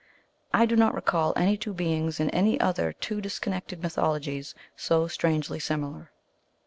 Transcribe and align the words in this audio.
I 0.51 0.65
do 0.65 0.75
not 0.75 0.95
recall 0.95 1.31
any 1.35 1.57
two 1.57 1.75
beings 1.75 2.19
in 2.19 2.31
any 2.31 2.59
other 2.59 2.91
two 2.91 3.21
disconnected 3.21 3.83
mythologies 3.83 4.55
so 4.75 5.07
strangely 5.07 5.59
similar. 5.59 6.09